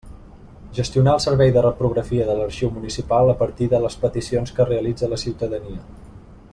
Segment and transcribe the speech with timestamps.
[0.77, 5.11] Gestionar el servei de reprografia de l'arxiu municipal a partir de les peticions que realitza
[5.13, 5.89] la ciutadania.